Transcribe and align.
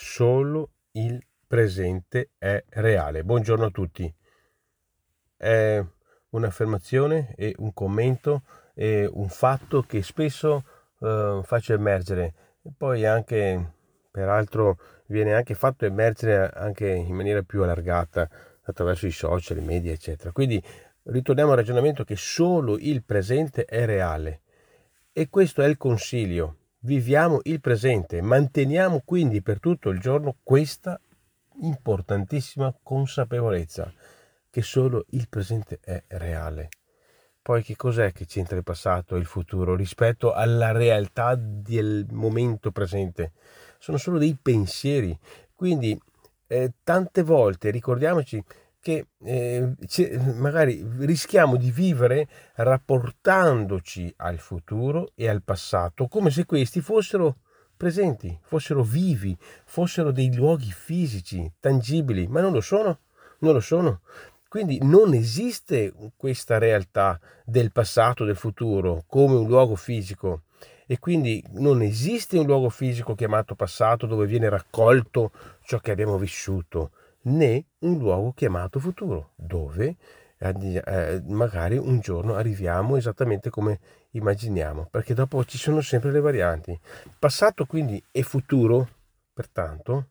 solo 0.00 0.70
il 0.92 1.20
presente 1.44 2.30
è 2.38 2.62
reale. 2.68 3.24
Buongiorno 3.24 3.64
a 3.64 3.70
tutti. 3.70 4.14
È 5.36 5.84
un'affermazione 6.30 7.34
e 7.36 7.52
un 7.58 7.74
commento 7.74 8.42
e 8.74 9.10
un 9.12 9.28
fatto 9.28 9.82
che 9.82 10.04
spesso 10.04 10.64
eh, 11.00 11.40
faccio 11.42 11.72
emergere 11.72 12.32
poi 12.76 13.06
anche 13.06 13.72
peraltro 14.10 14.78
viene 15.06 15.34
anche 15.34 15.54
fatto 15.54 15.84
emergere 15.84 16.48
anche 16.54 16.88
in 16.88 17.14
maniera 17.14 17.42
più 17.42 17.62
allargata 17.64 18.28
attraverso 18.62 19.06
i 19.06 19.10
social, 19.10 19.56
i 19.56 19.62
media, 19.62 19.92
eccetera. 19.92 20.30
Quindi 20.30 20.62
ritorniamo 21.04 21.50
al 21.50 21.56
ragionamento 21.56 22.04
che 22.04 22.16
solo 22.16 22.78
il 22.78 23.02
presente 23.02 23.64
è 23.64 23.84
reale 23.84 24.42
e 25.12 25.28
questo 25.28 25.60
è 25.60 25.66
il 25.66 25.76
consiglio 25.76 26.56
Viviamo 26.82 27.40
il 27.42 27.60
presente, 27.60 28.22
manteniamo 28.22 29.02
quindi 29.04 29.42
per 29.42 29.58
tutto 29.58 29.88
il 29.90 29.98
giorno 29.98 30.36
questa 30.44 31.00
importantissima 31.60 32.72
consapevolezza 32.80 33.92
che 34.48 34.62
solo 34.62 35.04
il 35.10 35.28
presente 35.28 35.80
è 35.82 36.00
reale. 36.06 36.68
Poi 37.42 37.64
che 37.64 37.74
cos'è 37.74 38.12
che 38.12 38.26
c'entra 38.26 38.56
il 38.56 38.62
passato 38.62 39.16
e 39.16 39.18
il 39.18 39.24
futuro 39.24 39.74
rispetto 39.74 40.32
alla 40.32 40.70
realtà 40.70 41.34
del 41.34 42.06
momento 42.12 42.70
presente? 42.70 43.32
Sono 43.80 43.96
solo 43.96 44.18
dei 44.18 44.38
pensieri. 44.40 45.18
Quindi 45.56 46.00
eh, 46.46 46.74
tante 46.84 47.24
volte 47.24 47.70
ricordiamoci 47.70 48.40
che 48.80 49.08
eh, 49.24 49.74
magari 50.34 50.86
rischiamo 51.00 51.56
di 51.56 51.70
vivere 51.70 52.28
rapportandoci 52.54 54.12
al 54.18 54.38
futuro 54.38 55.12
e 55.14 55.28
al 55.28 55.42
passato 55.42 56.06
come 56.06 56.30
se 56.30 56.44
questi 56.46 56.80
fossero 56.80 57.38
presenti, 57.76 58.36
fossero 58.42 58.82
vivi, 58.82 59.36
fossero 59.64 60.10
dei 60.10 60.34
luoghi 60.34 60.70
fisici, 60.70 61.50
tangibili, 61.60 62.26
ma 62.26 62.40
non 62.40 62.52
lo 62.52 62.60
sono, 62.60 62.98
non 63.38 63.54
lo 63.54 63.60
sono. 63.60 64.00
Quindi 64.48 64.78
non 64.82 65.14
esiste 65.14 65.92
questa 66.16 66.58
realtà 66.58 67.20
del 67.44 67.70
passato, 67.70 68.24
del 68.24 68.36
futuro, 68.36 69.04
come 69.06 69.36
un 69.36 69.46
luogo 69.46 69.76
fisico. 69.76 70.42
E 70.86 70.98
quindi 70.98 71.44
non 71.52 71.82
esiste 71.82 72.38
un 72.38 72.46
luogo 72.46 72.70
fisico 72.70 73.14
chiamato 73.14 73.54
passato 73.54 74.06
dove 74.06 74.26
viene 74.26 74.48
raccolto 74.48 75.32
ciò 75.62 75.78
che 75.78 75.90
abbiamo 75.90 76.16
vissuto 76.16 76.92
né 77.22 77.66
un 77.80 77.98
luogo 77.98 78.32
chiamato 78.32 78.78
futuro, 78.78 79.32
dove 79.36 79.96
eh, 80.38 81.22
magari 81.26 81.76
un 81.76 81.98
giorno 81.98 82.34
arriviamo 82.34 82.96
esattamente 82.96 83.50
come 83.50 83.80
immaginiamo, 84.10 84.86
perché 84.90 85.14
dopo 85.14 85.44
ci 85.44 85.58
sono 85.58 85.80
sempre 85.80 86.12
le 86.12 86.20
varianti. 86.20 86.78
Passato 87.18 87.66
quindi 87.66 88.02
e 88.10 88.22
futuro, 88.22 88.88
pertanto, 89.32 90.10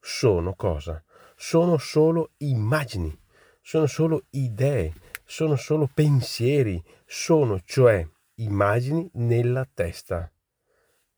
sono 0.00 0.54
cosa? 0.54 1.02
Sono 1.36 1.78
solo 1.78 2.30
immagini, 2.38 3.16
sono 3.60 3.86
solo 3.86 4.24
idee, 4.30 4.92
sono 5.24 5.56
solo 5.56 5.88
pensieri, 5.92 6.82
sono 7.04 7.60
cioè 7.64 8.06
immagini 8.36 9.08
nella 9.14 9.68
testa. 9.72 10.30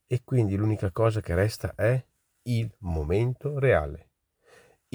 E 0.08 0.22
quindi 0.24 0.56
l'unica 0.56 0.90
cosa 0.92 1.20
che 1.20 1.34
resta 1.34 1.74
è 1.74 2.02
il 2.44 2.72
momento 2.78 3.58
reale 3.58 4.05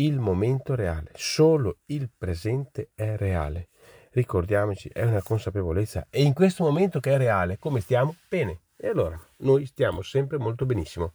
il 0.06 0.20
momento 0.20 0.74
reale, 0.74 1.12
solo 1.14 1.78
il 1.88 2.10
presente 2.16 2.90
è 2.96 3.16
reale. 3.18 3.70
Ricordiamoci, 4.12 4.90
è 4.92 5.04
una 5.04 5.22
consapevolezza 5.22 6.08
e 6.10 6.24
in 6.24 6.34
questo 6.34 6.64
momento 6.64 7.00
che 7.00 7.14
è 7.14 7.18
reale, 7.18 7.58
come 7.58 7.82
stiamo? 7.82 8.16
Bene. 8.28 8.62
E 8.76 8.88
allora, 8.88 9.20
noi 9.38 9.66
stiamo 9.68 10.02
sempre 10.02 10.38
molto 10.38 10.66
benissimo. 10.66 11.14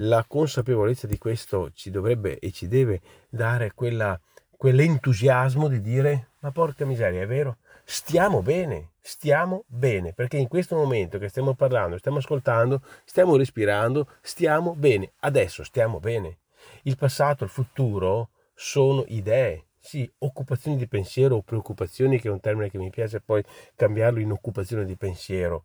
La 0.00 0.24
consapevolezza 0.26 1.06
di 1.06 1.18
questo 1.18 1.70
ci 1.74 1.90
dovrebbe 1.90 2.38
e 2.38 2.50
ci 2.50 2.66
deve 2.66 3.00
dare 3.28 3.72
quella, 3.74 4.18
quell'entusiasmo 4.56 5.68
di 5.68 5.82
dire, 5.82 6.30
ma 6.38 6.50
porca 6.50 6.86
miseria, 6.86 7.22
è 7.22 7.26
vero? 7.26 7.58
Stiamo 7.84 8.42
bene, 8.42 8.92
stiamo 9.00 9.64
bene, 9.66 10.14
perché 10.14 10.38
in 10.38 10.48
questo 10.48 10.76
momento 10.76 11.18
che 11.18 11.28
stiamo 11.28 11.54
parlando, 11.54 11.98
stiamo 11.98 12.18
ascoltando, 12.18 12.80
stiamo 13.04 13.36
respirando, 13.36 14.08
stiamo 14.22 14.74
bene, 14.74 15.12
adesso 15.20 15.62
stiamo 15.62 16.00
bene. 16.00 16.38
Il 16.82 16.96
passato, 16.96 17.44
il 17.44 17.50
futuro 17.50 18.30
sono 18.54 19.04
idee, 19.08 19.66
sì, 19.78 20.10
occupazioni 20.18 20.76
di 20.76 20.88
pensiero 20.88 21.36
o 21.36 21.42
preoccupazioni, 21.42 22.18
che 22.20 22.28
è 22.28 22.30
un 22.30 22.40
termine 22.40 22.70
che 22.70 22.78
mi 22.78 22.90
piace 22.90 23.20
poi 23.20 23.42
cambiarlo 23.74 24.20
in 24.20 24.30
occupazione 24.30 24.84
di 24.84 24.96
pensiero, 24.96 25.64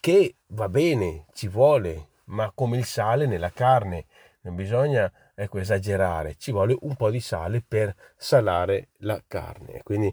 che 0.00 0.36
va 0.48 0.68
bene, 0.68 1.26
ci 1.32 1.48
vuole, 1.48 2.08
ma 2.24 2.50
come 2.54 2.78
il 2.78 2.84
sale 2.84 3.26
nella 3.26 3.50
carne, 3.50 4.06
non 4.42 4.54
bisogna 4.54 5.12
ecco, 5.34 5.58
esagerare, 5.58 6.36
ci 6.36 6.50
vuole 6.50 6.76
un 6.80 6.94
po' 6.96 7.10
di 7.10 7.20
sale 7.20 7.62
per 7.66 7.94
salare 8.16 8.88
la 8.98 9.22
carne. 9.26 9.82
Quindi 9.82 10.12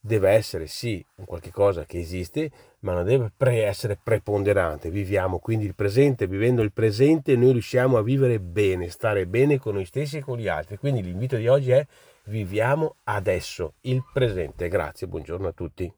deve 0.00 0.30
essere 0.30 0.66
sì 0.66 1.04
un 1.16 1.24
qualche 1.24 1.50
cosa 1.50 1.84
che 1.84 1.98
esiste, 1.98 2.50
ma 2.80 2.92
non 2.94 3.04
deve 3.04 3.32
pre- 3.36 3.64
essere 3.64 3.98
preponderante. 4.02 4.90
Viviamo 4.90 5.38
quindi 5.38 5.66
il 5.66 5.74
presente, 5.74 6.26
vivendo 6.26 6.62
il 6.62 6.72
presente 6.72 7.36
noi 7.36 7.52
riusciamo 7.52 7.96
a 7.96 8.02
vivere 8.02 8.40
bene, 8.40 8.88
stare 8.88 9.26
bene 9.26 9.58
con 9.58 9.74
noi 9.74 9.84
stessi 9.84 10.18
e 10.18 10.22
con 10.22 10.38
gli 10.38 10.48
altri. 10.48 10.76
Quindi 10.76 11.02
l'invito 11.02 11.36
di 11.36 11.48
oggi 11.48 11.70
è 11.70 11.86
viviamo 12.24 12.96
adesso 13.04 13.74
il 13.82 14.02
presente. 14.12 14.68
Grazie, 14.68 15.06
buongiorno 15.06 15.48
a 15.48 15.52
tutti. 15.52 15.92